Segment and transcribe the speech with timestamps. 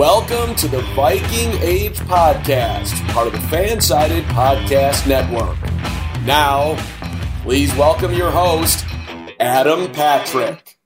[0.00, 5.58] Welcome to the Viking Age Podcast, part of the Fansided Podcast Network.
[6.24, 6.82] Now,
[7.42, 8.86] please welcome your host,
[9.38, 10.78] Adam Patrick.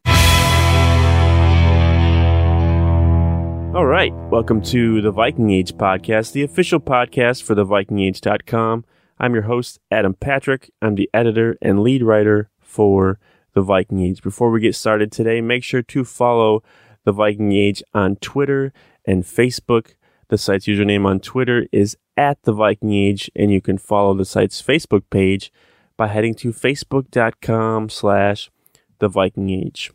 [3.76, 4.12] All right.
[4.32, 8.84] Welcome to the Viking Age podcast, the official podcast for the vikingage.com.
[9.20, 10.72] I'm your host, Adam Patrick.
[10.82, 13.20] I'm the editor and lead writer for
[13.52, 14.24] the Viking Age.
[14.24, 16.64] Before we get started today, make sure to follow
[17.04, 18.72] the Viking Age on Twitter
[19.06, 19.94] and Facebook.
[20.28, 24.24] The site's username on Twitter is at the Viking Age, and you can follow the
[24.24, 25.52] site's Facebook page
[25.96, 28.50] by heading to facebook.com slash
[28.98, 29.92] the Viking Age.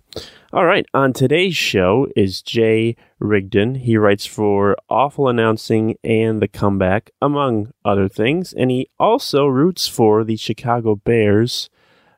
[0.53, 3.75] All right, on today's show is Jay Rigdon.
[3.75, 9.87] He writes for Awful Announcing and The Comeback, among other things, and he also roots
[9.87, 11.69] for the Chicago Bears.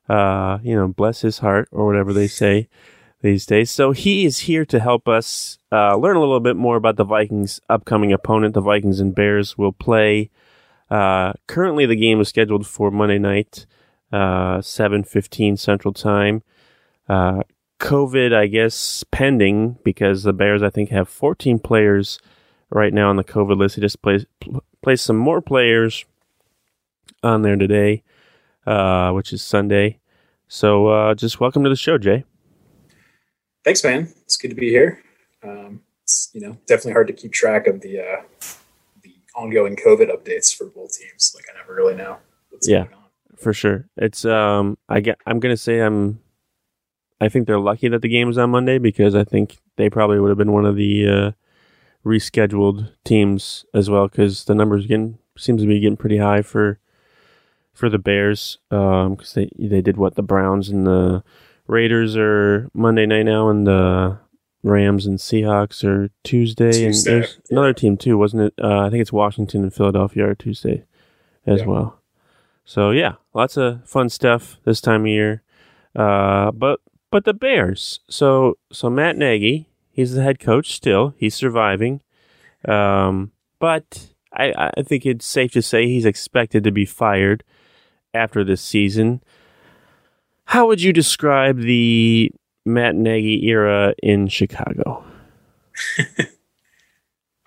[0.09, 2.67] Uh, you know, bless his heart, or whatever they say
[3.22, 3.69] these days.
[3.72, 7.03] So he is here to help us uh, learn a little bit more about the
[7.03, 8.53] Vikings' upcoming opponent.
[8.53, 10.29] The Vikings and Bears will play.
[10.90, 13.66] Uh, currently, the game is scheduled for Monday night,
[14.12, 16.44] uh, seven fifteen Central Time.
[17.07, 17.44] Uh,
[17.79, 22.19] COVID, I guess, pending because the Bears, I think, have fourteen players
[22.69, 23.75] right now on the COVID list.
[23.75, 24.25] He just plays
[24.81, 26.06] placed some more players
[27.23, 28.03] on there today,
[28.66, 30.00] uh, which is Sunday.
[30.47, 32.25] So, uh, just welcome to the show, Jay.
[33.63, 34.11] Thanks, man.
[34.23, 35.03] It's good to be here.
[35.44, 38.22] Um, it's you know definitely hard to keep track of the uh,
[39.03, 41.33] the ongoing COVID updates for both teams.
[41.35, 42.17] Like I never really know
[42.49, 42.83] what's Yeah.
[42.85, 43.01] going on.
[43.38, 43.88] For sure.
[43.97, 46.19] It's um I get I'm gonna say I'm
[47.19, 50.19] I think they're lucky that the game is on Monday because I think they probably
[50.19, 51.31] would have been one of the uh
[52.05, 56.79] rescheduled teams as well because the numbers getting seems to be getting pretty high for
[57.73, 61.23] for the Bears um because they they did what the Browns and the
[61.72, 64.20] Raiders are Monday night now and the
[64.64, 68.90] Rams and Seahawks are Tuesday, Tuesday, and there's another team too wasn't it uh, I
[68.90, 70.84] think it's Washington and Philadelphia are Tuesday
[71.48, 71.66] as Yeah.
[71.68, 72.02] well
[72.64, 75.42] so yeah, lots of fun stuff this time of year.
[75.96, 78.00] Uh, but but the Bears.
[78.08, 81.14] So so Matt Nagy, he's the head coach still.
[81.18, 82.02] He's surviving.
[82.66, 87.44] Um, but I I think it's safe to say he's expected to be fired
[88.14, 89.22] after this season.
[90.51, 92.29] How would you describe the
[92.66, 95.06] Matt Nagy era in Chicago?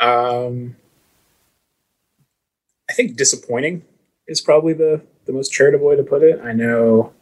[0.00, 0.76] Um,
[2.90, 3.84] I think disappointing
[4.26, 6.40] is probably the the most charitable way to put it.
[6.42, 7.14] I know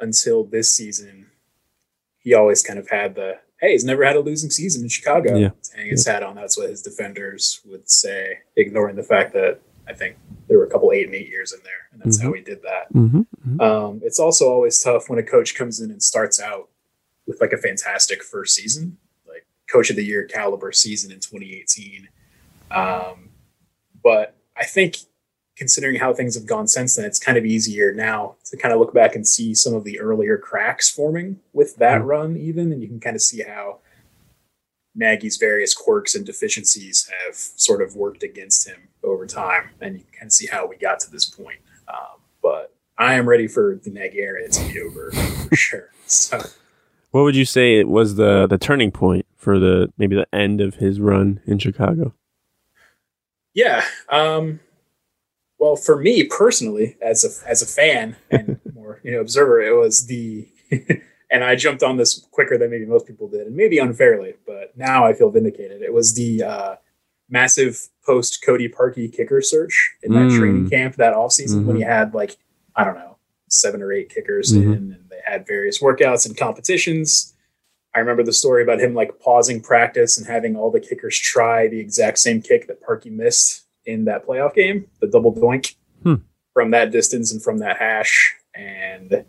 [0.00, 1.26] until this season,
[2.18, 5.36] he always kind of had the hey, he's never had a losing season in Chicago.
[5.36, 5.50] Yeah.
[5.76, 6.34] hang his hat on.
[6.34, 10.16] That's what his defenders would say, ignoring the fact that I think
[10.48, 12.62] there were a couple eight and eight years in there, and that's how he did
[12.62, 12.92] that.
[12.92, 13.60] Mm-hmm.
[13.60, 16.68] Um, it's also always tough when a coach comes in and starts out
[17.26, 18.96] with like a fantastic first season,
[19.28, 22.08] like coach of the year caliber season in 2018.
[22.70, 23.30] Um,
[24.02, 24.96] but I think
[25.56, 28.80] considering how things have gone since then, it's kind of easier now to kind of
[28.80, 32.06] look back and see some of the earlier cracks forming with that Mhm.
[32.06, 33.78] run, even, and you can kind of see how
[34.94, 40.04] Nagy's various quirks and deficiencies have sort of worked against him over time, and you
[40.18, 41.58] can see how we got to this point.
[41.88, 45.90] Um, but I am ready for the Nagy era to be over for sure.
[46.06, 46.38] So
[47.12, 50.60] What would you say it was the the turning point for the maybe the end
[50.60, 52.14] of his run in Chicago?
[53.54, 54.60] yeah, um,
[55.58, 59.74] well, for me personally, as a as a fan and more you know observer, it
[59.74, 60.46] was the
[61.34, 64.76] and I jumped on this quicker than maybe most people did, and maybe unfairly, but
[64.76, 65.82] now I feel vindicated.
[65.82, 66.76] It was the uh,
[67.28, 70.38] massive post Cody Parkey kicker search in that Mm.
[70.38, 71.78] training camp that offseason when Mhm.
[71.80, 72.36] he had like
[72.76, 73.16] I don't know
[73.48, 74.62] seven or eight kickers Mhm.
[74.62, 77.34] in, and they had various workouts and competitions.
[77.94, 81.68] I remember the story about him like pausing practice and having all the kickers try
[81.68, 86.14] the exact same kick that Parkey missed in that playoff game, the double doink Hmm.
[86.52, 88.34] from that distance and from that hash.
[88.54, 89.24] And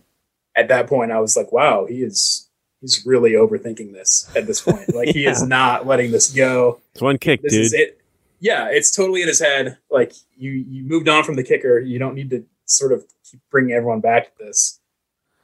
[0.55, 2.49] at that point, I was like, wow, he is
[2.81, 4.85] he's really overthinking this at this point.
[4.93, 6.79] Like he is not letting this go.
[6.93, 7.61] It's one kick, This dude.
[7.61, 8.01] is it.
[8.39, 9.77] Yeah, it's totally in his head.
[9.89, 11.79] Like you you moved on from the kicker.
[11.79, 14.79] You don't need to sort of keep bringing everyone back to this.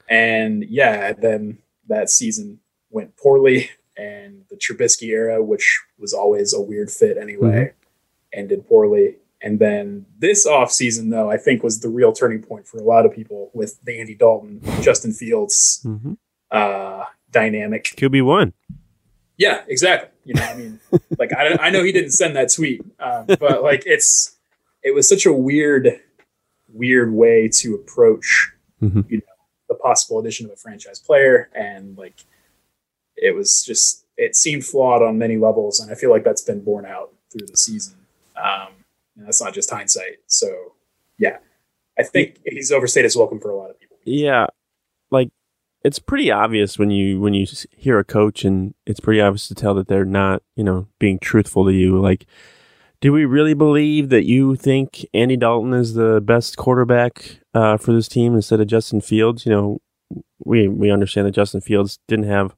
[0.09, 2.59] And yeah, then that season
[2.89, 8.39] went poorly, and the Trubisky era, which was always a weird fit anyway, mm-hmm.
[8.39, 9.15] ended poorly.
[9.43, 13.05] And then this offseason, though, I think was the real turning point for a lot
[13.05, 16.13] of people with the Andy Dalton, Justin Fields hmm
[16.51, 17.85] uh, dynamic.
[17.97, 18.53] QB one.
[19.37, 20.09] Yeah, exactly.
[20.25, 20.79] You know, I mean,
[21.17, 24.37] like I, I know he didn't send that tweet, um, but like it's
[24.83, 25.99] it was such a weird,
[26.71, 28.51] weird way to approach
[28.81, 29.09] Mhm.
[29.09, 29.23] you know
[29.69, 32.25] the possible addition of a franchise player, and like
[33.15, 36.63] it was just it seemed flawed on many levels, and I feel like that's been
[36.63, 37.95] borne out through the season.
[38.35, 38.67] Um,
[39.15, 40.19] and that's not just hindsight.
[40.27, 40.73] So
[41.17, 41.37] yeah,
[41.97, 43.97] I think he's overstayed his welcome for a lot of people.
[44.05, 44.47] Yeah,
[45.09, 45.29] like
[45.83, 49.55] it's pretty obvious when you when you hear a coach, and it's pretty obvious to
[49.55, 51.99] tell that they're not, you know, being truthful to you.
[51.99, 52.25] Like,
[52.99, 57.93] do we really believe that you think Andy Dalton is the best quarterback uh, for
[57.93, 59.45] this team instead of Justin Fields?
[59.45, 59.81] You know,
[60.43, 62.55] we we understand that Justin Fields didn't have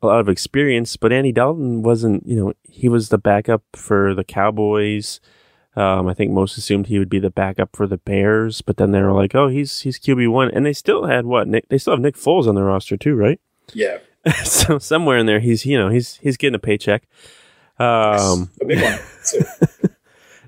[0.00, 2.26] a lot of experience, but Andy Dalton wasn't.
[2.26, 5.20] You know, he was the backup for the Cowboys.
[5.76, 8.92] Um, I think most assumed he would be the backup for the Bears, but then
[8.92, 11.48] they were like, "Oh, he's he's QB one," and they still had what?
[11.48, 13.40] Nick, they still have Nick Foles on their roster too, right?
[13.72, 13.98] Yeah,
[14.44, 17.04] so somewhere in there, he's you know he's he's getting a paycheck.
[17.78, 18.98] Um, a big one.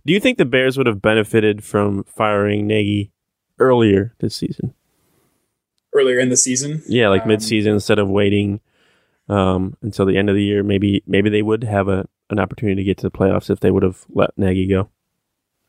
[0.06, 3.10] do you think the Bears would have benefited from firing Nagy
[3.58, 4.74] earlier this season?
[5.92, 8.60] Earlier in the season, Yeah, like Um, mid-season instead of waiting
[9.28, 10.62] um, until the end of the year.
[10.62, 13.70] Maybe maybe they would have a an opportunity to get to the playoffs if they
[13.70, 14.90] would have let Nagy go.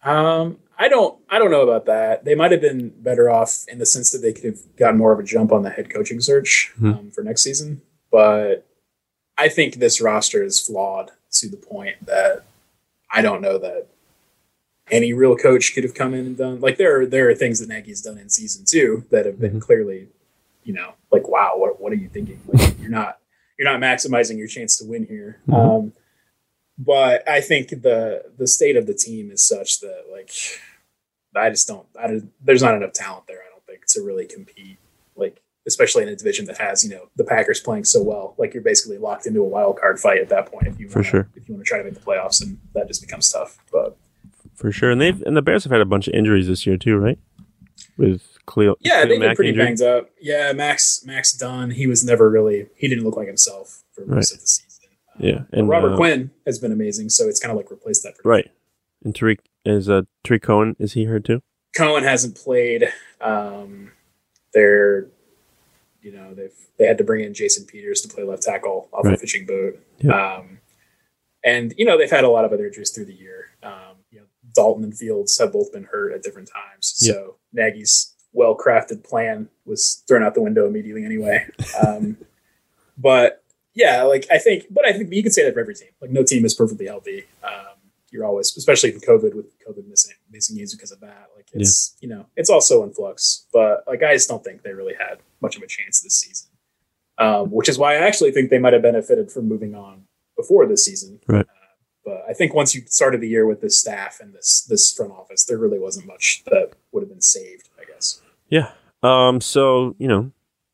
[0.03, 2.23] Um, I don't, I don't know about that.
[2.23, 5.11] They might have been better off in the sense that they could have gotten more
[5.11, 6.99] of a jump on the head coaching search Mhm.
[6.99, 7.81] um, for next season.
[8.11, 8.65] But
[9.37, 12.43] I think this roster is flawed to the point that
[13.11, 13.87] I don't know that
[14.91, 16.61] any real coach could have come in and done.
[16.61, 19.59] Like there, are, there are things that Nagy's done in season two that have been
[19.59, 19.61] Mhm.
[19.61, 20.07] clearly,
[20.63, 22.39] you know, like wow, what, what are you thinking?
[22.47, 23.19] Like, you're not,
[23.57, 25.39] you're not maximizing your chance to win here.
[25.47, 25.53] Mhm.
[25.55, 25.93] Um,
[26.77, 30.31] but I think the the state of the team is such that like
[31.35, 31.85] I just don't.
[31.99, 33.39] I don't there's not enough talent there.
[33.39, 34.77] I don't think to really compete.
[35.15, 38.35] Like especially in a division that has you know the Packers playing so well.
[38.37, 40.99] Like you're basically locked into a wild card fight at that point if you For
[40.99, 41.29] wanna, sure.
[41.35, 43.57] if you want to try to make the playoffs, and that just becomes tough.
[43.71, 43.97] But
[44.55, 46.77] For sure, and they've and the Bears have had a bunch of injuries this year
[46.77, 47.19] too, right?
[47.97, 49.65] With Cleo, yeah, Cleo they've been pretty injured.
[49.65, 50.09] banged up.
[50.21, 51.71] Yeah, Max Max Dunn.
[51.71, 52.67] He was never really.
[52.75, 54.35] He didn't look like himself for most Right.
[54.37, 54.76] of the season.
[55.19, 57.09] Yeah, but and Robert uh, Quinn has been amazing.
[57.09, 58.17] So it's kind of like replaced that.
[58.17, 58.51] For right?
[59.03, 60.75] And Tarik is uh, Tarik Cohen.
[60.79, 61.41] Is he hurt too?
[61.75, 62.91] Cohen hasn't played.
[63.21, 63.91] Um,
[64.53, 65.07] they're,
[66.01, 69.05] you know, they've they had to bring in Jason Peters to play left tackle off
[69.05, 69.19] a Right.
[69.19, 69.79] fishing boat.
[69.99, 70.35] Yeah.
[70.37, 70.59] Um,
[71.43, 73.45] and you know they've had a lot of other injuries through the year.
[73.63, 76.93] Um, you know, Dalton and Fields have both been hurt at different times.
[76.95, 81.45] So Nagy's well crafted plan was thrown out the window immediately anyway.
[81.87, 82.17] Um,
[82.97, 83.43] but
[83.77, 85.89] yeah, like I think, but I think you can say that for every team.
[86.01, 87.25] Like no team is perfectly healthy.
[87.43, 87.77] Um,
[88.11, 91.27] you're always, especially in COVID with COVID missing missing games because of that.
[91.35, 93.45] Like it's you know it's also in flux.
[93.53, 96.49] But like I just don't think they really had much of a chance this season.
[97.19, 100.03] Um, which is why I actually think they might have benefited from moving on
[100.35, 101.19] before this season.
[101.27, 101.45] Right.
[101.45, 104.91] Uh, but I think once you started the year with this staff and this this
[104.91, 107.69] front office, there really wasn't much that would have been saved.
[107.79, 108.21] I guess.
[108.49, 108.71] Yeah.
[109.03, 109.39] Um.
[109.39, 110.31] So you know,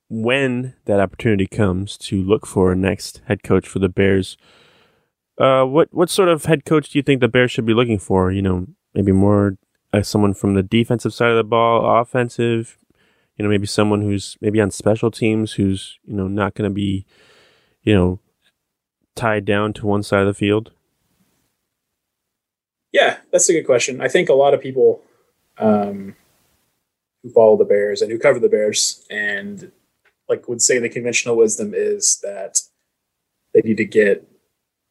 [0.09, 4.37] when that opportunity comes to look for a next head coach for the Bears,
[5.37, 7.99] uh, what what sort of head coach do you think the Bears should be looking
[7.99, 8.31] for?
[8.31, 9.57] You know, maybe more
[9.91, 12.77] uh, someone from the defensive side of the ball, offensive.
[13.37, 16.73] You know, maybe someone who's maybe on special teams, who's you know not going to
[16.73, 17.05] be,
[17.81, 18.19] you know,
[19.15, 20.71] tied down to one side of the field.
[22.91, 24.01] Yeah, that's a good question.
[24.01, 25.01] I think a lot of people
[25.57, 26.15] um,
[27.23, 29.71] who follow the Bears and who cover the Bears and
[30.29, 32.59] like would say the conventional wisdom is that
[33.53, 34.27] they need to get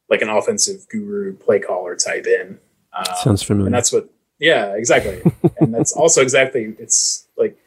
[0.09, 2.59] like an offensive guru play caller type in.
[2.95, 3.67] Um, Sounds familiar.
[3.67, 4.09] and that's what
[4.39, 5.21] yeah exactly
[5.59, 7.57] and that's also exactly it's like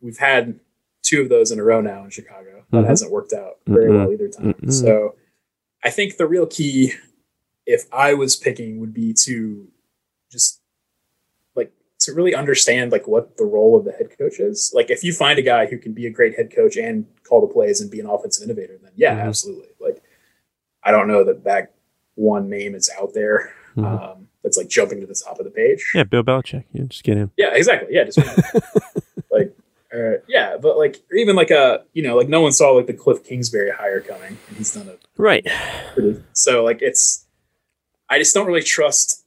[0.00, 0.58] we've had
[1.02, 2.86] two of those in a row now in chicago that Mhm.
[2.86, 3.98] hasn't worked out very Mm-mm.
[3.98, 4.72] well either time Mm-mm.
[4.72, 5.14] so
[5.82, 6.92] i think the real key
[7.66, 9.68] if i was picking would be to
[10.30, 10.57] just
[12.08, 14.72] to really understand like what the role of the head coach is.
[14.74, 17.40] Like if you find a guy who can be a great head coach and call
[17.46, 19.24] the plays and be an offensive innovator, then yeah, Mhm.
[19.28, 19.68] absolutely.
[19.80, 20.02] Like
[20.82, 21.74] I don't know that that
[22.14, 23.84] one name is out there Mhm.
[23.84, 25.92] um, that's like jumping to the top of the page.
[25.94, 26.64] Yeah, Bill Belichick.
[26.72, 27.30] Yeah, just get him.
[27.36, 27.94] Yeah, exactly.
[27.94, 28.18] Yeah, just
[29.30, 29.54] like
[29.94, 32.86] uh, yeah, but like or even like a you know like no one saw like
[32.86, 35.46] the Kliff Kingsbury hire coming, and he's done a Right.
[35.94, 36.22] pretty.
[36.32, 37.26] So like it's,
[38.08, 39.24] I just don't really trust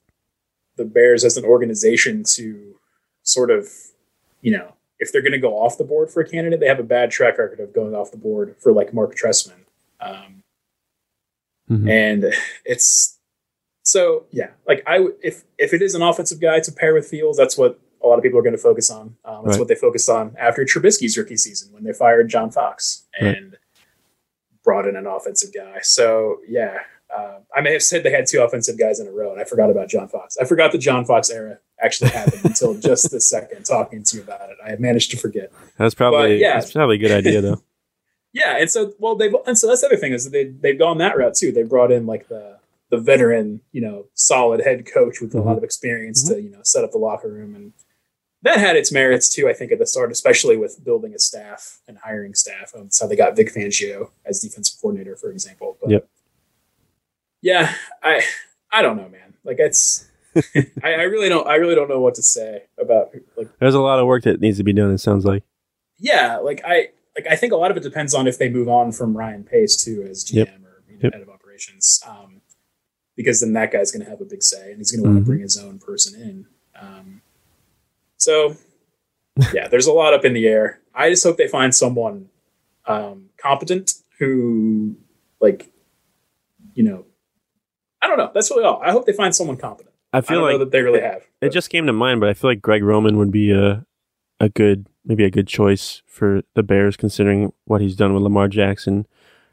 [0.84, 2.76] the Bears as an organization to
[3.24, 3.68] sort of,
[4.42, 6.80] you know, if they're going to go off the board for a candidate, they have
[6.80, 9.66] a bad track record of going off the board for like Marc Trestman.
[10.00, 10.44] Um,
[11.70, 11.90] Mhm.
[11.90, 12.34] and
[12.66, 13.18] it's
[13.84, 17.08] so yeah like i would if if it is an offensive guy to pair with
[17.08, 19.60] fields that's what a lot of people are going to focus on um, that's Right.
[19.60, 23.38] what they focused on after trubisky's rookie season when they fired john fox Right.
[23.38, 23.58] and
[24.64, 26.80] brought in an offensive guy so yeah
[27.15, 29.44] uh, i may have said they had two offensive guys in a row and i
[29.44, 33.27] forgot about john fox i forgot the john fox era actually happened until just this
[33.27, 36.53] second talking to you about it i managed to forget That's probably But, yeah.
[36.60, 37.62] that's probably a good idea though.
[38.34, 40.80] yeah, and so well they've and so that's the other thing is that they they've
[40.80, 41.51] gone that route too.
[41.51, 42.58] They brought in like the
[42.89, 45.46] the veteran, you know, solid head coach with a Mhm.
[45.46, 47.74] lot of experience to you know set up the locker room, and
[48.44, 49.50] that had its merits too.
[49.50, 52.72] I think at the start, especially with building a staff and hiring staff.
[52.74, 55.77] Um, that's how they got Vic Fangio as defensive coordinator, for example.
[55.82, 56.08] But Yep.
[57.41, 58.21] Yeah, I
[58.71, 59.33] I don't know, man.
[59.43, 60.07] Like it's.
[60.83, 61.45] I, I really don't.
[61.48, 64.39] I really don't know what to say about like There's a lot of work that
[64.39, 64.91] needs to be done.
[64.93, 65.43] It sounds like.
[65.98, 68.69] yeah, like I like I think a lot of it depends on if they move
[68.69, 70.48] on from Ryan Pace too as GM Yep.
[70.63, 71.13] or you know, Yep.
[71.13, 72.39] head of operations, um,
[73.17, 75.19] because then that guy's going to have a big say and he's going to want
[75.21, 76.45] to bring his own person in.
[76.81, 77.21] Um,
[78.17, 78.55] so
[79.53, 80.79] yeah, there's a lot up in the air.
[80.95, 82.29] I just hope they find someone
[82.86, 84.95] um, competent who
[85.41, 85.69] like
[86.74, 87.05] you know
[88.01, 88.31] I don't know.
[88.34, 88.81] That's really all.
[88.84, 89.93] I hope they find someone competent.
[90.13, 91.17] I I feel don't like know that they really have.
[91.22, 93.86] it but- just came to mind, but I feel like Greg Roman would be a
[94.39, 98.48] a good maybe a good choice for the Bears considering what he's done with Lamar
[98.48, 99.05] Jackson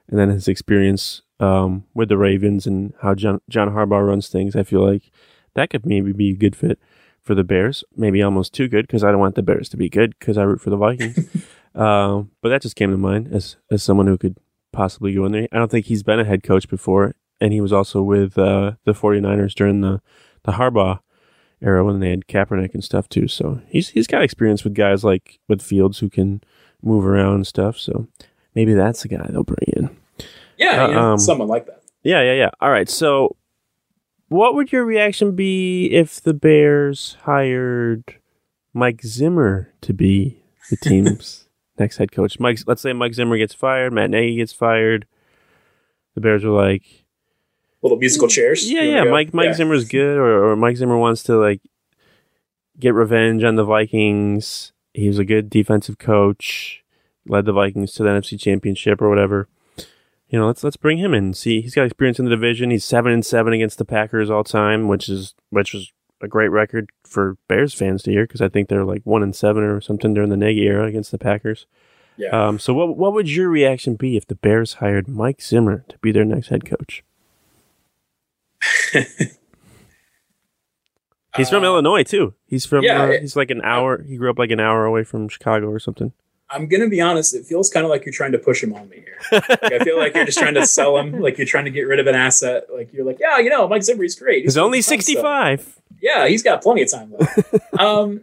[0.09, 4.57] and then his experience um, with the Ravens and how John John Harbaugh runs things.
[4.57, 5.11] I feel like
[5.55, 6.78] that could maybe be a good fit
[7.23, 7.85] for the Bears.
[7.97, 10.43] Maybe almost too good because I don't want the Bears to be good because I
[10.43, 11.19] root for the Vikings.
[11.75, 14.38] um, but that just came to mind as as someone who could
[14.73, 15.49] possibly go in there.
[15.52, 18.73] I don't think he's been a head coach before, and he was also with uh,
[18.85, 20.00] the 49ers during the
[20.45, 21.00] the Harbaugh
[21.61, 23.28] era when they had Kaepernick and stuff too.
[23.28, 26.42] So he's he's got experience with guys like with Fields who can
[26.83, 27.78] move around and stuff.
[27.78, 28.07] So
[28.54, 29.97] maybe that's the guy they'll bring in.
[30.57, 31.83] yeah, uh, know, um, someone like that.
[32.02, 32.50] Yeah, yeah, yeah.
[32.61, 32.88] All right.
[32.88, 33.37] So
[34.28, 38.18] what would your reaction be if the Bears hired
[38.75, 42.38] Mike Zimmer to be the team's next head coach?
[42.38, 45.07] Mike, let's say Mike Zimmer gets fired, Matt Nagy gets fired.
[46.14, 46.98] The Bears are like,
[47.83, 48.69] Little musical chairs.
[48.71, 49.05] yeah, yeah.
[49.05, 49.53] Mike Mike Yeah.
[49.55, 51.61] Zimmer's good, or, or Mike Zimmer wants to like
[52.79, 54.73] get revenge on the Vikings.
[54.95, 56.83] He was a good defensive coach,
[57.27, 59.49] led the Vikings to the NFC Championship or whatever.
[60.29, 61.35] You know, let's let's bring him in.
[61.35, 62.71] See, he's got experience in the division.
[62.71, 66.49] He's seven and seven against the Packers all time, which is which was a great
[66.49, 69.81] record for Bears fans to hear because I think they're like one and seven or
[69.81, 71.67] something during the Nagy era against the Packers.
[72.17, 72.31] Yeah.
[72.31, 75.97] Um, so what what would your reaction be if the Bears hired Mike Zimmer to
[75.99, 77.05] be their next head coach?
[81.37, 82.35] He's from Uh, Illinois too.
[82.47, 82.83] He's from.
[82.85, 84.03] yeah, uh, he's like an hour.
[84.03, 86.12] He grew up like an hour away from Chicago or something.
[86.50, 87.35] I'm gonna be honest.
[87.35, 89.19] It feels kind of like you're trying to push him on me here.
[89.31, 91.21] Like, I feel like you're just trying to sell him.
[91.21, 92.65] Like you're trying to get rid of an asset.
[92.75, 94.45] Like you're like, yeah, you know, Mike Zimmer, he's great.
[94.45, 95.77] He's got only fun stuff." sixty-five.
[96.00, 97.38] Yeah, he's got plenty of time left.
[97.79, 98.23] um,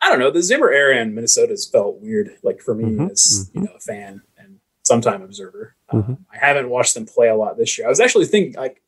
[0.00, 0.30] I don't know.
[0.30, 2.30] The Zimmer era in Minnesota's felt weird.
[2.42, 6.18] Like for me Mhm, as you know a fan and sometime observer, um, Mhm.
[6.32, 7.86] I haven't watched them play a lot this year.
[7.86, 8.80] I was actually thinking like.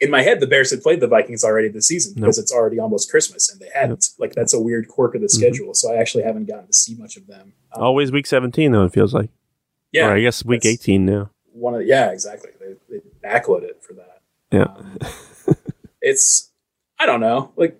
[0.00, 2.22] In my head, the Bears had played the Vikings already this season Nope.
[2.22, 4.10] because it's already almost Christmas, and they hadn't.
[4.18, 5.30] Like that's a weird quirk of the Mhm.
[5.30, 5.74] schedule.
[5.74, 7.52] So I actually haven't gotten to see much of them.
[7.72, 8.84] Um, Always week seventeen though.
[8.84, 9.30] It feels like.
[9.92, 11.30] yeah, Or I guess week eighteen now.
[11.52, 14.20] one of yeah exactly they, they backload it for that
[14.52, 14.64] Yeah.
[14.76, 14.98] Um,
[16.00, 16.50] it's
[17.00, 17.76] i don't know like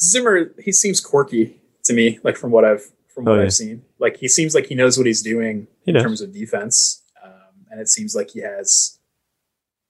[0.00, 3.42] zimmer he seems quirky to me like from what i've from what Oh, yeah.
[3.44, 6.32] i've seen like he seems like he knows what he's doing He in terms of
[6.32, 8.97] defense um, and it seems like he has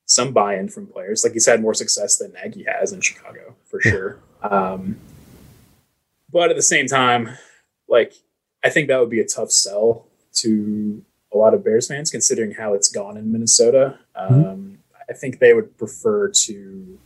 [0.09, 3.81] some buy-in from players like he's had more success than nagy has in chicago for
[3.81, 4.97] sure um,
[6.33, 7.31] but at the same time
[7.88, 8.15] like
[8.65, 12.53] i think that would be a tough sell to a lot of Bears fans, considering
[12.53, 13.99] how it's gone in Minnesota.
[14.15, 16.99] Um, I think they would prefer to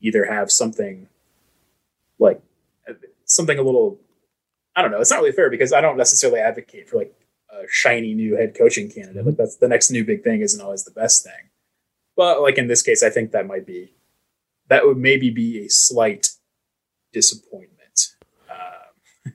[0.00, 1.08] either have something
[2.18, 2.40] like
[3.24, 3.98] something a little.
[4.74, 5.00] I don't know.
[5.00, 7.14] It's not really fair because I don't necessarily advocate for like
[7.50, 9.24] a shiny new head coaching candidate.
[9.24, 11.50] Like that's the next new big thing isn't always the best thing.
[12.16, 13.92] But like in this case, I think that might be
[14.68, 16.30] that would maybe be a slight
[17.12, 17.76] disappointment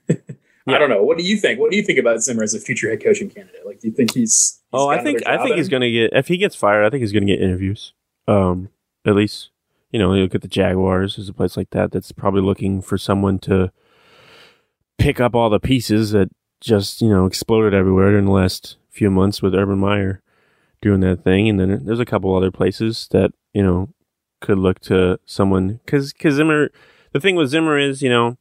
[0.66, 1.02] I don't know.
[1.02, 1.58] What do you think?
[1.58, 3.66] What do you think about Zimmer as a future head coaching candidate?
[3.66, 4.60] Like, do you think he's?
[4.60, 6.84] he's oh, I think I think he's going to get if he gets fired.
[6.84, 7.92] I think he's going to get interviews.
[8.28, 8.68] Um,
[9.04, 9.50] at least
[9.90, 12.80] you know, you look at the Jaguars as a place like that that's probably looking
[12.80, 13.72] for someone to
[14.98, 19.10] pick up all the pieces that just you know exploded everywhere in the last few
[19.10, 20.21] months with Urban Meyer
[20.82, 23.88] doing that thing, and then there's a couple other places that you know
[24.42, 26.70] could look to someone because because Zimmer.
[27.12, 28.38] The thing with Zimmer is you know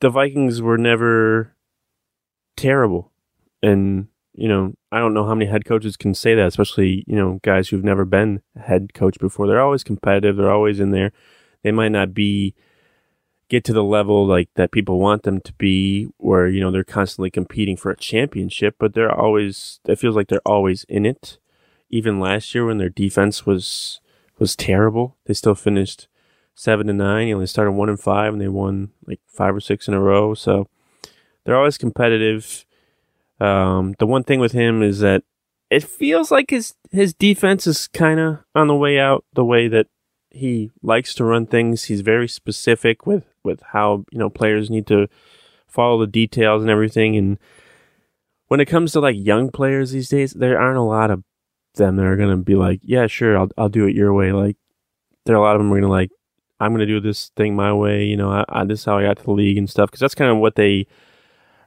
[0.00, 1.54] the Vikings were never
[2.56, 3.12] terrible.
[3.62, 7.16] And, you know, I don't know how many head coaches can say that, especially, you
[7.16, 9.46] know, guys who've never been head coach before.
[9.46, 11.12] They're always competitive, they're always in there.
[11.62, 12.54] They might not be
[13.50, 16.84] get to the level like that people want them to be where, you know, they're
[16.84, 21.38] constantly competing for a championship, but they're always it feels like they're always in it.
[21.90, 24.00] Even last year when their defense was
[24.38, 26.08] was terrible, they still finished
[26.54, 27.28] seven to nine.
[27.28, 29.94] You know, they started one and five, and they won like five or six in
[29.94, 30.32] a row.
[30.34, 30.68] So
[31.44, 32.64] they're always competitive.
[33.40, 35.24] Um, the one thing with him is that
[35.70, 39.24] it feels like his his defense is kind of on the way out.
[39.34, 39.88] The way that
[40.30, 44.86] he likes to run things, he's very specific with with how you know players need
[44.88, 45.08] to
[45.66, 47.16] follow the details and everything.
[47.16, 47.38] And
[48.48, 51.24] when it comes to like young players these days, there aren't a lot of
[51.74, 54.32] them that are gonna be like, yeah, sure, I'll I'll do it your way.
[54.32, 54.56] Like
[55.24, 56.10] there are a lot of them are gonna like
[56.60, 58.04] I'm going to do this thing my way.
[58.04, 59.90] You know, I, I, this is how I got to the league and stuff.
[59.90, 60.86] Because that's kind of what they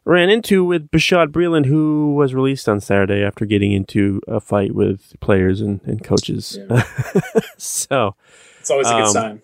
[0.06, 4.76] ran into with Bashaud Breeland, who was released on Saturday after getting into a fight
[4.76, 6.60] with players and, and coaches.
[6.70, 6.84] Yeah.
[7.58, 8.16] so
[8.64, 9.42] it's always a good um, sign.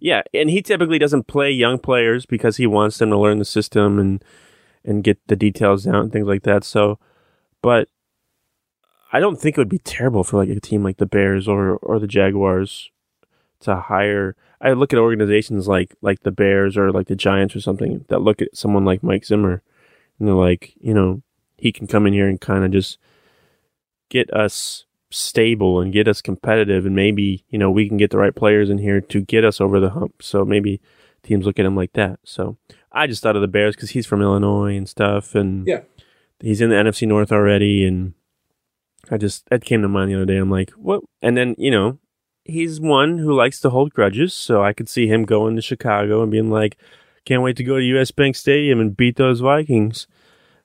[0.00, 3.44] Yeah, and he typically doesn't play young players because he wants them to learn the
[3.44, 4.24] system and
[4.84, 6.64] and get the details down and things like that.
[6.64, 6.98] So,
[7.60, 7.88] but
[9.12, 11.76] I don't think it would be terrible for like a team like the Bears or
[11.76, 12.90] or the Jaguars
[13.60, 17.60] to hire I look at organizations like like the Bears or like the Giants or
[17.60, 19.62] something that look at someone like Mike Zimmer
[20.18, 21.22] and they're like, you know,
[21.58, 22.98] he can come in here and kind of just
[24.08, 28.18] get us stable and get us competitive and maybe, you know, we can get the
[28.18, 30.22] right players in here to get us over the hump.
[30.22, 30.80] So maybe
[31.22, 32.20] teams look at him like that.
[32.24, 32.56] So
[32.92, 35.80] I just thought of the Bears because he's from Illinois and stuff and yeah.
[36.40, 38.14] he's in the NFC North already and
[39.10, 40.36] I just that came to mind the other day.
[40.36, 41.02] I'm like, what?
[41.22, 41.98] And then you know,
[42.44, 46.22] he's one who likes to hold grudges, so I could see him going to Chicago
[46.22, 46.76] and being like,
[47.24, 50.06] "Can't wait to go to US Bank Stadium and beat those Vikings."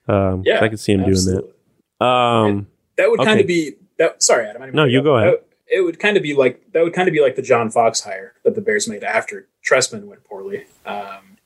[0.08, 1.42] Um, yeah, I could see him absolutely.
[1.42, 1.52] doing
[2.00, 2.06] that.
[2.06, 3.28] Um, that would okay.
[3.28, 4.22] kind of be that.
[4.22, 4.72] Sorry, Adam.
[4.72, 5.40] No, you go ahead.
[5.66, 6.82] it would kind of be like that.
[6.82, 10.04] Would kind of be like the John Fox hire that the Bears made after Trestman
[10.04, 11.38] went poorly, um,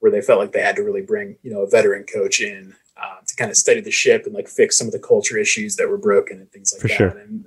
[0.00, 2.74] where they felt like they had to really bring you know a veteran coach in
[2.96, 5.76] uh, to kind of steady the ship and like fix some of the culture issues
[5.76, 6.96] that were broken and things like For that.
[6.96, 7.08] Sure.
[7.08, 7.46] And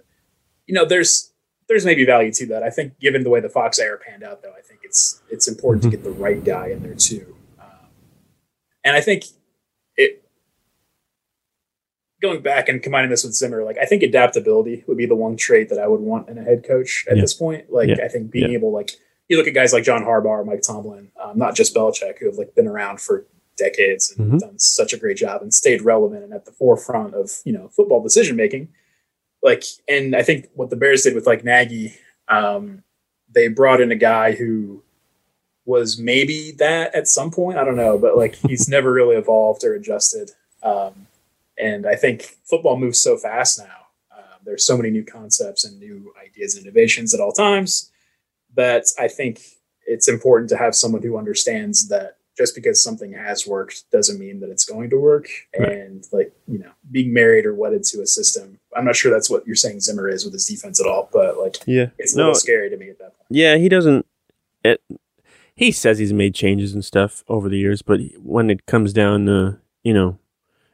[0.66, 1.32] you know, there's
[1.68, 2.64] there's maybe value to that.
[2.64, 5.48] I think, given the way the Fox era panned out, though, I think it's it's
[5.48, 5.92] important mm-hmm.
[5.92, 7.36] to get the right guy in there too.
[7.60, 7.88] Um,
[8.84, 9.26] and I think
[12.22, 15.38] going back and combining this with Zimmer, like I think adaptability would be the one
[15.38, 17.22] trait that I would want in a head coach at yeah.
[17.22, 17.72] this point.
[17.72, 18.04] Like yeah.
[18.04, 18.58] I think being yeah.
[18.58, 18.92] able, like
[19.28, 22.38] you look at guys like John Harbaugh, Mike Tomlin, um, not just Belichick, who have
[22.38, 23.26] like been around for
[23.58, 24.38] decades and mm-hmm.
[24.38, 27.70] done such a great job and stayed relevant and at the forefront of you know
[27.70, 28.70] football decision making
[29.44, 31.96] like, and I think what the Bears did with like Nagy,
[32.28, 32.84] um,
[33.34, 34.84] they brought in a guy who
[35.66, 37.58] was maybe that at some point.
[37.58, 40.32] I don't know, but like he's never really evolved or adjusted.
[40.64, 41.08] Um,
[41.58, 44.16] and I think football moves so fast now.
[44.16, 47.92] Um, there's so many new concepts and new ideas and innovations at all times
[48.56, 49.42] that I think
[49.86, 54.40] it's important to have someone who understands that just because something has worked doesn't mean
[54.42, 55.28] that it's going to work.
[55.58, 55.72] Right.
[55.72, 59.30] And like, you know, being married or wedded to a system, I'm not sure that's
[59.30, 62.18] what you're saying Zimmer is with his defense at all, but like, yeah, it's a
[62.18, 63.28] no, little scary to me at that point.
[63.32, 64.06] Yeah, he doesn't,
[64.64, 64.82] it,
[65.56, 69.26] he says he's made changes and stuff over the years, but when it comes down
[69.26, 70.20] to, you know,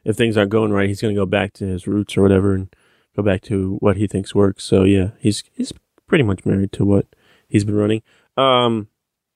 [0.04, 2.54] if things aren't going right, he's going to go back to his roots or whatever
[2.54, 2.74] and
[3.16, 4.64] go back to what he thinks works.
[4.64, 5.72] So yeah, he's, he's
[6.06, 7.06] pretty much married to what
[7.48, 8.02] he's been running.
[8.36, 8.88] Um,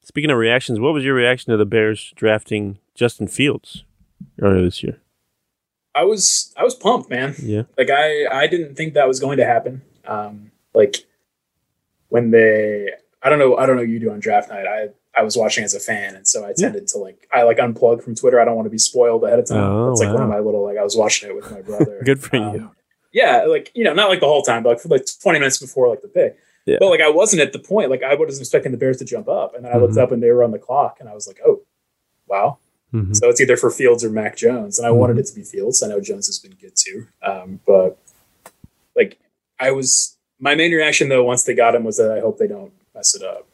[0.09, 3.85] Speaking of reactions, what was your reaction to the Bears drafting Justin Fields
[4.41, 5.03] earlier this year?
[5.95, 7.35] I was I was pumped, man.
[7.39, 7.65] Yeah.
[7.77, 9.83] Like I I didn't think that was going to happen.
[10.07, 11.05] Um, like
[12.09, 12.89] when they
[13.23, 14.67] I don't know I don't know you do on draft night.
[14.67, 16.93] I I was watching as a fan, and so I tended yeah.
[16.93, 18.41] to like I like unplug from Twitter.
[18.41, 19.59] I don't want to be spoiled ahead of time.
[19.59, 20.15] Oh, That's like wow.
[20.15, 22.01] one of my little like I was watching it with my brother.
[22.05, 22.71] Good for um, you.
[23.13, 25.59] Yeah, like you know, not like the whole time, but like for like 20 minutes
[25.59, 26.39] before like the pick.
[26.67, 26.77] Yeah.
[26.79, 27.91] But like I wasn't at the point.
[27.91, 29.87] Like I wasn't expecting the Bears to jump up, and then I mm-hmm.
[29.87, 31.63] looked up and they were on the clock, and I was like, oh,
[32.29, 32.59] wow.
[32.95, 33.15] Mm-hmm.
[33.15, 35.01] So it's either for Fields or Mac Jones, and I mm-hmm.
[35.01, 35.83] wanted it to be Fields.
[35.83, 37.99] I know Jones has been good too, um, but
[38.95, 39.19] like
[39.59, 42.47] I was, my main reaction though once they got him was that I hope they
[42.47, 43.49] don't mess it up.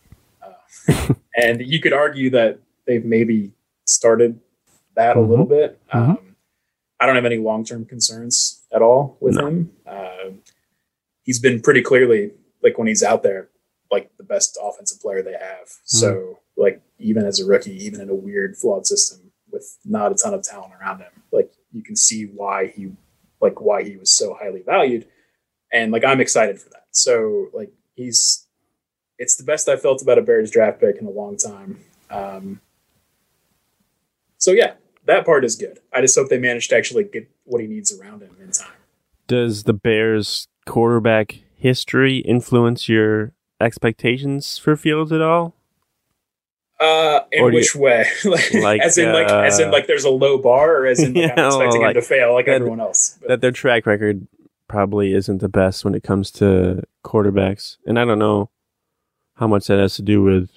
[1.36, 3.52] And you could argue that they've maybe
[3.86, 4.40] started
[4.94, 5.24] that Mhm.
[5.26, 5.80] a little bit.
[5.92, 5.94] Mhm.
[6.10, 6.36] Um,
[7.00, 9.46] I don't have any long term concerns at all with No.
[9.48, 9.76] him.
[9.84, 10.30] Uh,
[11.22, 13.48] he's been pretty clearly like when he's out there,
[13.90, 15.68] like the best offensive player they have.
[15.84, 20.14] So like even as a rookie, even in a weird flawed system with not a
[20.14, 22.92] ton of talent around him, like you can see why he
[23.40, 25.06] like why he was so highly valued.
[25.72, 26.86] And like I'm excited for that.
[26.92, 28.43] So like he's
[29.18, 31.80] it's the best I felt about a Bears draft pick in a long time.
[32.10, 32.60] Um,
[34.38, 34.74] so yeah,
[35.06, 35.78] that part is good.
[35.92, 38.68] I just hope they manage to actually get what he needs around him in time.
[39.26, 45.54] Does the Bears quarterback history influence your expectations for Fields at all?
[46.80, 48.06] Uh, in do you- which way?
[48.24, 51.00] like, Like, as in like as in uh, like there's a low bar, or as
[51.00, 53.16] in like, I'm expecting like him to fail like that- everyone else.
[53.20, 54.26] But, That their track record
[54.68, 57.76] probably isn't the best when it comes to quarterbacks.
[57.86, 58.50] And I don't know
[59.36, 60.50] how much that has to do with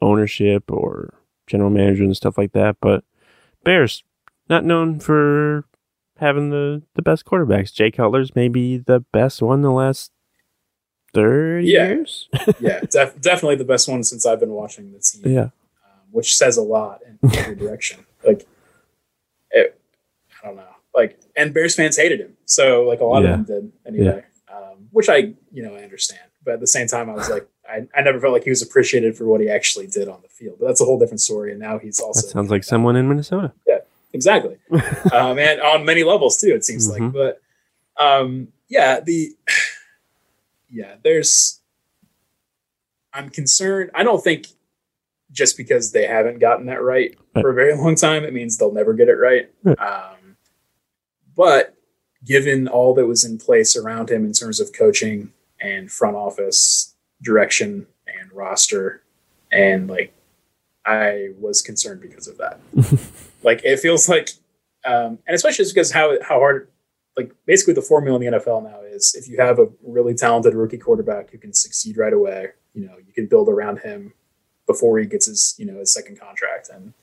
[0.00, 1.14] ownership or
[1.46, 3.04] general manager and stuff like that, but
[3.64, 4.02] Bears
[4.48, 5.64] not known for
[6.18, 7.72] having the, the best quarterbacks.
[7.72, 10.12] Jay Cutler's maybe the best one the last
[11.14, 11.88] 30 Yeah.
[11.88, 12.28] years.
[12.60, 15.32] yeah, def- definitely the best one since I've been watching the team.
[15.32, 15.40] yeah.
[15.42, 15.50] um,
[16.10, 18.04] which says a lot in every direction.
[18.24, 18.46] Like,
[19.50, 19.78] it,
[20.42, 20.64] I don't know.
[20.94, 23.34] Like, and Bears fans hated him, so like a lot Yeah.
[23.34, 24.24] of them did anyway.
[24.52, 26.20] Um, which I, you know, I understand.
[26.44, 28.62] But at the same time, I was like, I, I never felt like he was
[28.62, 30.56] appreciated for what he actually did on the field.
[30.60, 31.52] But that's a whole different story.
[31.52, 33.52] And now he's also That sounds like someone in Minnesota.
[33.66, 33.78] Yeah,
[34.12, 34.58] exactly,
[35.12, 36.54] um, and on many levels too.
[36.54, 37.00] It seems Mhm.
[37.00, 39.30] like, but um, yeah, the
[40.70, 41.60] yeah, there's.
[43.14, 43.90] I'm concerned.
[43.94, 44.46] I don't think
[45.30, 48.72] just because they haven't gotten that right for a very long time, it means they'll
[48.72, 49.50] never get it right.
[49.62, 49.78] Right.
[49.78, 50.36] Um,
[51.36, 51.74] but
[52.24, 56.91] given all that was in place around him in terms of coaching and front office
[57.22, 59.02] direction and roster,
[59.50, 60.12] and like,
[60.84, 62.58] I was concerned because of that.
[63.42, 64.30] like, it feels like,
[64.84, 66.68] um, and especially just because how how hard,
[67.16, 70.54] like, basically the formula in the NFL now is if you have a really talented
[70.54, 74.14] rookie quarterback who can succeed right away, you know, you can build around him
[74.66, 76.68] before he gets his you know his second contract.
[76.72, 76.94] And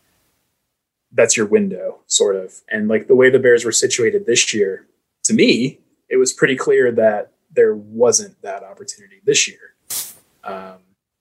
[1.12, 2.62] that's your window sort of.
[2.70, 4.86] And like the way the bears were situated this year
[5.24, 5.80] to me
[6.10, 9.76] it was pretty clear that there wasn't that opportunity this year
[10.44, 10.78] um,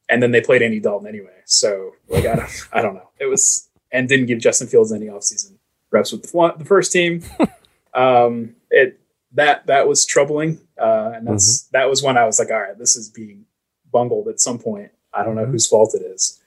[0.08, 3.26] and then they played andy dalton anyway so like i don't i don't know it
[3.26, 5.52] was and didn't give justin fields any offseason
[5.90, 7.22] reps with the, the first team
[7.94, 9.00] um, it
[9.32, 12.78] that that was troubling uh, and that's that was when i was like all right
[12.78, 13.44] this is being
[13.92, 16.38] bungled at some point I don't know whose fault it is.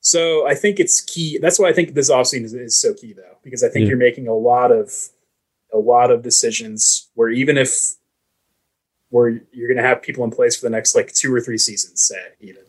[0.00, 1.38] So I think it's key.
[1.38, 3.90] That's why I think this offseason is, is so key, though, because I think Yeah.
[3.90, 4.90] you're making a lot of
[5.72, 7.96] a lot of decisions where even if
[9.10, 11.58] where you're going to have people in place for the next like two or three
[11.58, 12.62] seasons, say even,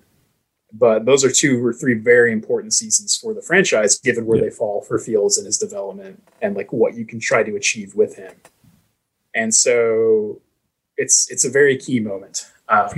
[0.73, 4.45] but those are two or three very important seasons for the franchise, given where Yeah.
[4.45, 7.93] they fall for Fields and his development and like what you can try to achieve
[7.95, 8.33] with him.
[9.33, 10.41] And so
[10.97, 12.47] it's it's a very key moment.
[12.67, 12.89] Um,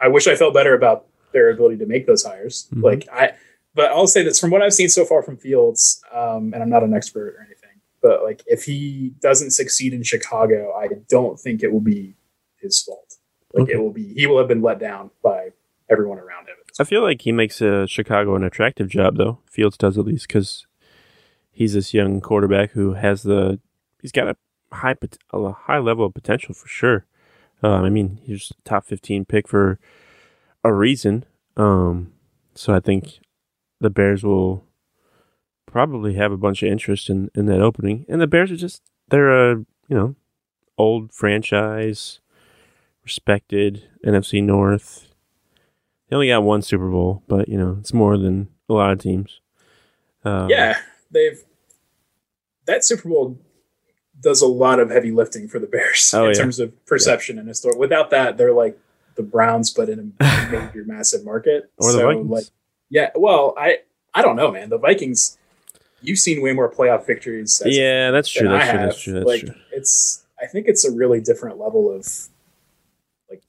[0.00, 2.66] I wish I felt better about their ability to make those hires.
[2.74, 2.82] Mhm.
[2.82, 3.32] Like I,
[3.74, 6.70] but I'll say this from what I've seen so far from Fields, um, and I'm
[6.70, 11.38] not an expert or anything, but like if he doesn't succeed in Chicago, I don't
[11.38, 12.16] think it will be
[12.60, 13.16] his fault.
[13.54, 13.72] Like Okay.
[13.74, 15.50] it will be, he will have been let down by
[15.90, 16.54] everyone around him.
[16.78, 19.40] I feel like he makes uh, Chicago an attractive job, though.
[19.50, 20.66] Fields does at least because
[21.50, 23.58] he's this young quarterback who has the
[24.00, 24.36] he's got a
[24.72, 24.94] high
[25.32, 27.06] a high level of potential for sure.
[27.62, 29.78] Um, I mean, he's top fifteen pick for
[30.62, 31.24] a reason.
[31.56, 32.12] Um,
[32.54, 33.18] so I think
[33.80, 34.64] the Bears will
[35.66, 38.82] probably have a bunch of interest in, in that opening, and the Bears are just
[39.08, 39.56] they're a
[39.88, 40.14] you know
[40.78, 42.19] old franchise,
[43.10, 45.08] respected NFC North.
[46.08, 49.00] They only got one Super Bowl, but you know it's more than a lot of
[49.00, 49.40] teams.
[50.24, 50.78] Um, yeah,
[51.10, 51.42] they've
[52.66, 53.36] that Super Bowl
[54.20, 56.40] does a lot of heavy lifting for the Bears Oh, in yeah.
[56.40, 57.78] terms of perception and historic.
[57.78, 58.78] Without that, they're like
[59.16, 61.68] the Browns, but in a major, massive market.
[61.78, 62.30] or the Vikings.
[62.30, 62.44] Like,
[62.90, 63.78] yeah, well, I
[64.14, 64.68] I don't know, man.
[64.68, 65.36] The Vikings,
[66.00, 67.60] you've seen way more playoff victories.
[67.64, 68.48] as- yeah, that's true.
[68.48, 68.78] That's true.
[68.78, 69.12] That's true.
[69.14, 69.54] That's like, true.
[69.72, 72.06] it's I think it's a really different level of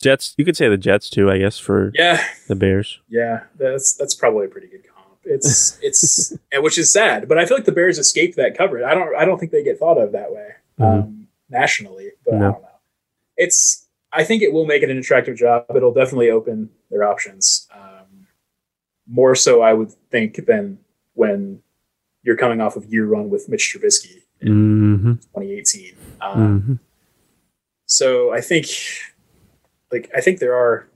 [0.02, 0.34] Jets.
[0.38, 3.00] You could say the Jets too, I guess, for yeah, the Bears.
[3.10, 5.18] Yeah, that's that's probably a pretty good comp.
[5.24, 8.84] It's it's and which is sad, but I feel like the Bears escaped that coverage.
[8.84, 12.38] I don't I don't think they get thought of that way um, nationally, but No.
[12.38, 12.68] I don't know.
[13.38, 15.66] It's I think it will make it an attractive job.
[15.76, 18.28] It'll definitely open their options um,
[19.08, 19.62] more so.
[19.62, 20.80] I would think than
[21.14, 21.62] when
[22.24, 25.12] you're coming off of year run with Mitch Trubisky in Mm-hmm.
[25.14, 25.96] 2018.
[26.20, 26.74] Um, Mm-hmm.
[27.86, 28.68] so I think,
[29.92, 30.88] like, I think there are.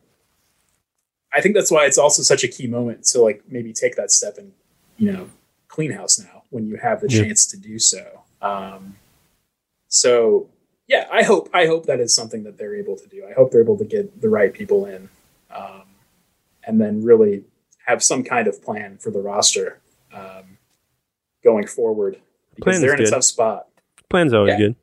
[1.34, 4.10] I think that's why it's also such a key moment to like maybe take that
[4.12, 4.54] step and
[4.98, 5.30] you know
[5.68, 7.24] clean house now when you have the Yeah.
[7.24, 8.22] chance to do so.
[8.42, 8.96] Um,
[9.90, 10.50] so
[10.88, 13.26] yeah, I hope I hope that is something that they're able to do.
[13.30, 15.10] I hope they're able to get the right people in,
[15.54, 15.84] um,
[16.66, 17.44] and then really
[17.86, 19.80] have some kind of plan for the roster
[20.14, 20.58] um,
[21.44, 22.18] going forward
[22.56, 23.12] because Plan they're in a good.
[23.12, 23.68] tough spot.
[24.10, 24.58] Plan's always Yeah.
[24.58, 24.76] good.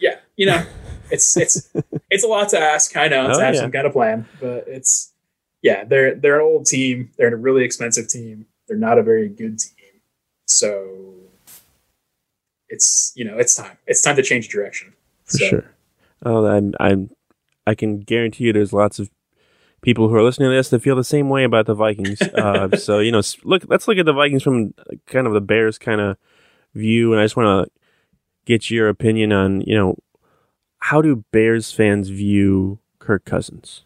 [0.00, 0.66] Yeah, you know,
[1.12, 1.68] it's it's
[2.10, 2.96] it's a lot to ask.
[2.96, 3.60] I know to Oh, have yeah.
[3.60, 5.12] some kind of plan, but it's
[5.62, 7.10] yeah, they're they're an old team.
[7.16, 8.46] They're a really expensive team.
[8.66, 10.00] They're not a very good team.
[10.46, 11.14] So
[12.68, 13.78] it's you know it's time.
[13.86, 14.92] It's time to change direction.
[15.24, 15.64] for So, sure.
[16.24, 17.10] Oh, I'm, I'm,
[17.66, 19.10] I can guarantee you, there's lots of
[19.80, 22.22] people who are listening to this that feel the same way about the Vikings.
[22.34, 24.72] uh, so you know, look, let's look at the Vikings from
[25.06, 26.16] kind of the Bears kind of
[26.74, 27.72] view, and I just want to
[28.44, 29.96] get your opinion on, you know,
[30.86, 33.82] how do Bears fans view Kirk Cousins?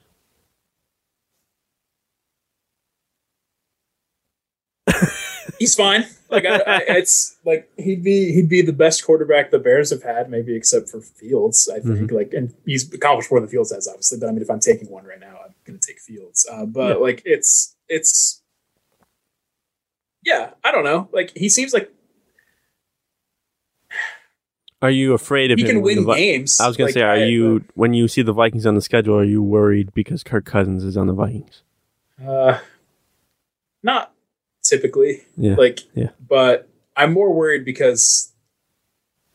[5.58, 6.04] He's fine.
[6.30, 10.02] Like I, I, it's like he'd be he'd be the best quarterback the Bears have
[10.02, 11.70] had, maybe except for Fields.
[11.72, 14.18] I think like, and he's accomplished more than Fields has, obviously.
[14.18, 16.46] But I mean, if I'm taking one right now, I'm going to take Fields.
[16.50, 16.94] Uh, but Yeah.
[16.96, 18.42] like, it's it's
[20.24, 21.08] yeah, I don't know.
[21.12, 21.92] Like he seems like
[24.82, 25.70] Are you afraid of he him?
[25.76, 26.60] can win Vi- games.
[26.60, 28.82] I was gonna Like, say, are I- you when you see the Vikings on the
[28.82, 31.62] schedule, are you worried because Kirk Cousins is on the Vikings?
[32.24, 32.58] Uh,
[33.82, 34.12] not
[34.62, 35.22] typically.
[35.36, 36.10] Yeah, Like, yeah.
[36.28, 38.32] but I'm more worried because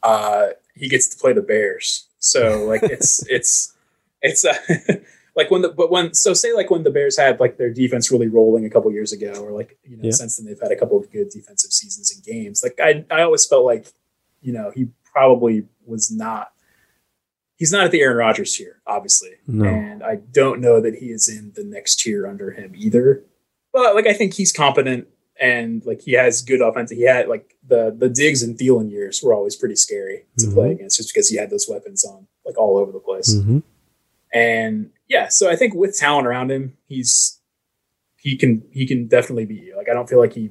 [0.04, 2.08] uh, he gets to play the Bears.
[2.20, 3.74] So like, it's it's
[4.22, 4.54] it's uh,
[5.36, 8.12] like when the but when so say like when the Bears had like their defense
[8.12, 10.12] really rolling a couple years ago, or like you know Yeah.
[10.12, 12.62] since then they've had a couple of good defensive seasons and games.
[12.64, 13.88] Like I I always felt like
[14.42, 16.52] you know he probably was not.
[17.56, 19.32] He's not at the Aaron Rodgers tier, obviously.
[19.48, 19.66] No.
[19.66, 23.24] And I don't know that he is in the next tier under him either.
[23.72, 25.08] But like I think he's competent
[25.40, 26.90] and like he has good offense.
[26.92, 30.54] He had like the the Diggs and Thielen years were always pretty scary to Mhm.
[30.54, 33.34] play against just because he had those weapons on like all over the place.
[33.34, 33.60] hmm
[34.34, 37.40] And yeah, so I think with talent around him, he's
[38.18, 39.78] he can he can definitely beat you.
[39.78, 40.50] Like I don't feel like he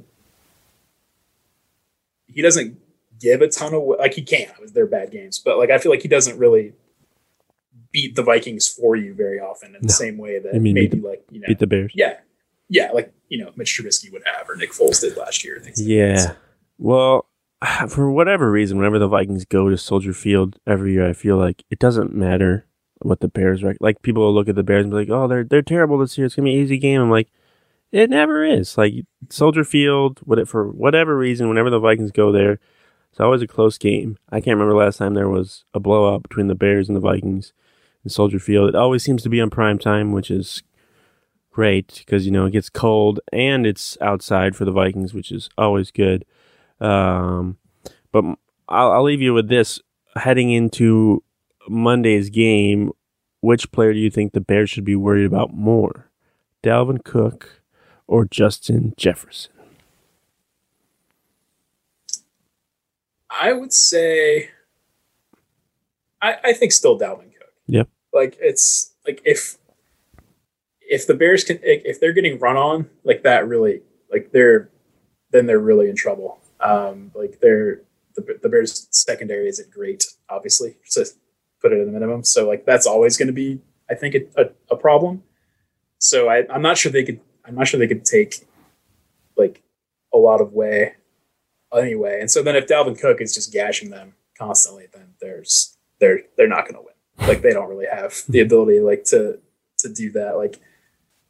[2.27, 2.79] he doesn't
[3.21, 6.03] give a ton of like he can't They're bad games, but like I feel like
[6.03, 6.73] he doesn't really
[7.93, 9.93] beat the Vikings for you very often in the No.
[9.93, 11.93] same way that mean maybe like you know Beat the Bears.
[11.95, 12.19] yeah
[12.69, 15.59] yeah like you know Mitch Trubisky would have or Nick Foles did last year.
[15.61, 15.93] Things like that.
[15.93, 16.33] Yeah.
[16.79, 17.27] Well,
[17.89, 21.65] for whatever reason, whenever the Vikings go to Soldier Field every year, I feel like
[21.71, 22.67] it doesn't matter
[23.03, 24.03] what the Bears rec- like.
[24.03, 26.27] People will look at the Bears and be like, "Oh, they're they're terrible this year.
[26.27, 27.29] It's gonna be an easy game." I'm like,
[27.93, 28.79] it never is.
[28.79, 28.95] Like
[29.31, 32.61] Soldier Field, what it for whatever reason, whenever the Vikings go there,
[33.11, 34.19] it's always a close game.
[34.31, 37.53] I can't remember last time there was a blowout between the Bears and the Vikings
[38.05, 38.69] in Soldier Field.
[38.69, 40.63] It always seems to be on prime time, which is
[41.51, 45.49] great because you know it gets cold and it's outside for the Vikings, which is
[45.59, 46.25] always good.
[46.81, 47.59] Um,
[48.13, 48.25] but
[48.69, 49.81] I'll, I'll leave you with this:
[50.17, 51.23] heading into
[51.69, 52.93] Monday's game,
[53.41, 56.11] which player do you think the Bears should be worried about more,
[56.63, 57.63] Dalvin Cook
[58.07, 59.53] or Justin Jefferson?
[63.31, 64.51] I would say
[66.21, 67.53] I, I think still Dalvin Cook.
[67.67, 67.89] Yep.
[68.13, 69.59] Like it's like if
[70.81, 74.71] if the Bears can if they're getting run on like that really like they're
[75.31, 76.41] then they're really in trouble.
[76.61, 77.83] Um like they're
[78.15, 81.07] the, the Bears secondary isn't great, obviously, to
[81.61, 82.25] put it at a minimum.
[82.25, 85.23] So like that's always going to be, I think, a, a, a problem.
[85.99, 87.21] So I, I'm not sure they could.
[87.45, 88.47] I'm not sure they could take
[89.37, 89.63] like
[90.13, 90.95] a lot of way
[91.79, 92.19] anyway.
[92.21, 96.49] And so then if Dalvin Cook is just gashing them constantly, then there's they're they're
[96.49, 97.29] not going to win.
[97.29, 99.39] Like they don't really have the ability like to
[99.79, 100.37] to do that.
[100.37, 100.61] Like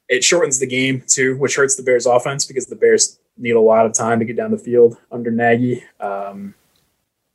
[0.09, 3.61] it shortens the game too, which hurts the Bears offense because the Bears need a
[3.61, 5.85] lot of time to get down the field under Nagy.
[6.01, 6.55] Um,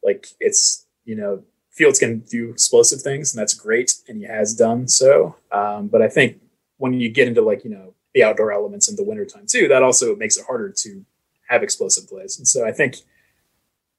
[0.03, 4.55] like it's you know Fields can do explosive things and that's great and he has
[4.55, 5.35] done so.
[5.51, 6.39] Um, but I think
[6.77, 9.83] when you get into like you know the outdoor elements in the wintertime too, that
[9.83, 11.05] also makes it harder to
[11.47, 12.37] have explosive plays.
[12.37, 12.97] And so I think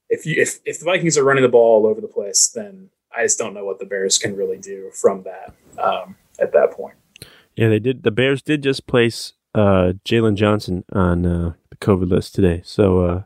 [0.09, 2.91] if you if if the Vikings are running the ball all over the place, then
[3.17, 6.73] I just don't know what the Bears can really do from that um, at that
[6.73, 6.95] point.
[7.57, 8.03] Yeah, they did.
[8.03, 13.01] The Bears did just place uh, Jaylon Johnson on uh, the COVID list today, so
[13.05, 13.23] uh,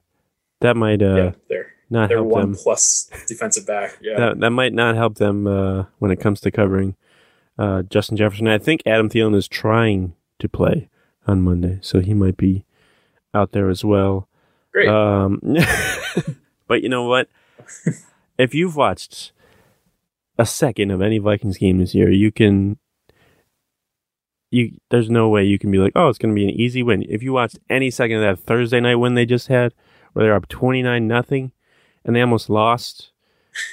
[0.61, 2.61] that might uh, yeah, they're not they're help one them.
[2.63, 3.99] plus defensive back.
[4.01, 6.95] Yeah, That that might not help them uh, when it comes to covering
[7.59, 8.47] uh, Justin Jefferson.
[8.47, 10.89] I think Adam Thielen is trying to play
[11.27, 12.65] on Monday, so he might be
[13.35, 14.29] out there as well.
[14.73, 14.89] great.
[14.89, 15.41] Um,
[16.67, 17.29] but you know what?
[18.39, 19.33] if you've watched
[20.39, 22.79] a second of any Vikings game this year, you can.
[24.53, 26.83] You there's no way you can be like, oh, it's going to be an easy
[26.83, 27.05] win.
[27.09, 29.73] If you watched any second of that Thursday night win they just had,
[30.13, 31.53] where they're up twenty nine nothing,
[32.05, 33.13] and they almost lost.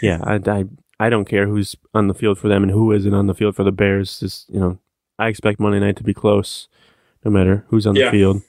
[0.03, 0.65] Yeah, I, I
[0.99, 3.55] I don't care who's on the field for them and who isn't on the field
[3.55, 4.19] for the Bears.
[4.19, 4.77] Just you know,
[5.17, 6.67] I expect Monday night to be close,
[7.25, 8.05] no matter who's on Yeah.
[8.05, 8.41] the field.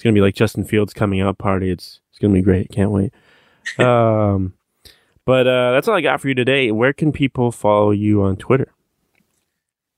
[0.00, 1.68] It's gonna be like Justin Fields coming out party.
[1.68, 2.70] It's it's gonna be great.
[2.72, 3.12] Can't wait.
[3.78, 4.54] um,
[5.26, 6.70] but uh, that's all I got for you today.
[6.70, 8.72] Where can people follow you on Twitter?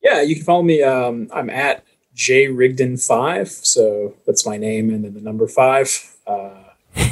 [0.02, 0.82] Yeah, you can follow me.
[0.82, 1.84] Um, I'm at
[2.14, 6.16] J Rigdon five, so that's my name and then the number five.
[6.26, 6.50] Uh,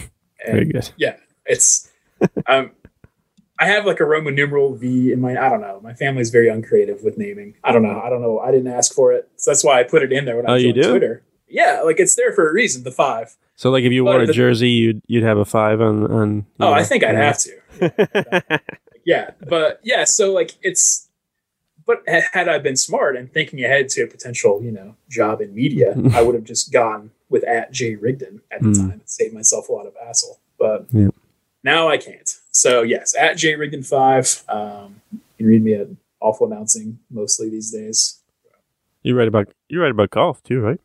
[0.45, 0.91] Very good.
[0.97, 1.15] yeah,
[1.47, 1.89] it's
[2.49, 2.73] um,
[3.61, 5.37] I have like a Roman numeral V in my.
[5.41, 5.79] I don't know.
[5.81, 7.55] My family's very uncreative with naming.
[7.63, 8.01] I don't know.
[8.01, 8.41] I don't know.
[8.41, 10.55] I didn't ask for it, so that's why I put it in there when I
[10.55, 10.91] Oh, you joined do?
[10.91, 11.23] Twitter.
[11.51, 12.85] Yeah, like it's there for a reason.
[12.85, 13.37] The five.
[13.57, 16.47] So like if you wore a the- jersey, you'd you'd have a five on on.
[16.61, 18.61] Oh, know, I think I'd have to.
[19.05, 21.09] yeah but yeah so like it's
[21.87, 25.55] but had i been smart and thinking ahead to a potential you know job in
[25.55, 28.77] media i would have just gone with at j rigdon at the Mm.
[28.77, 31.09] time and saved myself a lot of hassle but Yeah.
[31.65, 35.89] now i can't so yes at j rigdon 5 um, you can read me at
[36.21, 38.21] awful announcing mostly these days
[39.03, 40.81] You write about you write about golf too, right?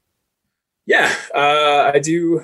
[0.86, 2.42] Yeah uh, i do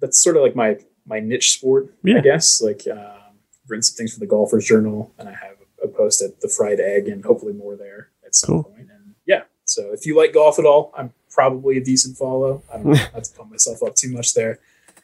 [0.00, 2.18] that's sort of like my my niche sport Yeah.
[2.18, 5.56] i guess like um, I've written some things for the golfers journal and i have
[5.82, 8.62] a post at the fried egg and hopefully more there at some Cool.
[8.64, 8.88] point.
[8.90, 12.76] and yeah so if you like golf at all i'm probably a decent follow i
[12.76, 14.58] don't know not to pump myself up too much there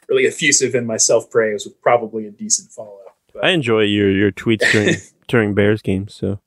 [0.09, 2.97] really effusive in my self-praise with probably a decent follow
[3.33, 4.95] but, I enjoy your your tweets during
[5.29, 6.39] during Bears games, so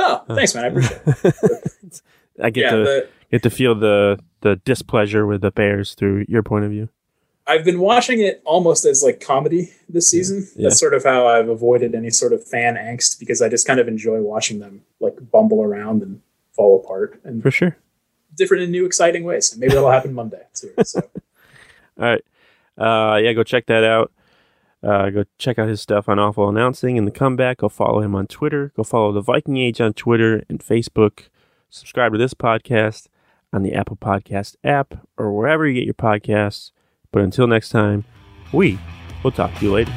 [0.00, 2.02] oh thanks man i appreciate it
[2.42, 6.26] I get yeah to the, get to feel the the displeasure with the Bears through
[6.28, 6.88] your point of view.
[7.46, 10.46] I've been watching it almost as like comedy this season.
[10.54, 10.68] Yeah.
[10.68, 13.80] That's sort of how I've avoided any sort of fan angst because I just kind
[13.80, 16.20] of enjoy watching them like bumble around and
[16.52, 17.76] fall apart And For sure.
[18.36, 19.50] different and new exciting ways.
[19.50, 20.72] And maybe that'll happen Monday too.
[20.84, 21.00] So
[22.00, 22.24] All right.
[22.78, 24.12] Uh, yeah, go check that out.
[24.82, 27.58] Uh, go check out his stuff on Awful Announcing and the Comeback.
[27.58, 28.72] Go follow him on Twitter.
[28.76, 31.28] Go follow the Viking Age on Twitter and Facebook.
[31.70, 33.06] Subscribe to this podcast
[33.52, 36.70] on the Apple Podcast app or wherever you get your podcasts.
[37.10, 38.04] But until next time,
[38.52, 38.78] we
[39.22, 39.92] will talk to you later.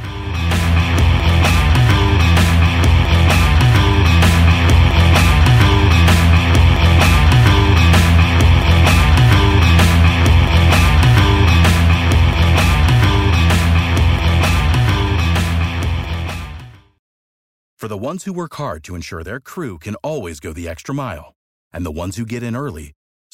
[17.78, 20.96] For the ones who work hard to ensure their crew can always go the extra
[20.96, 21.36] mile,
[21.72, 22.94] and the ones who get in early